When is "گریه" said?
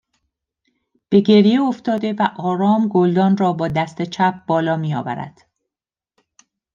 1.19-1.61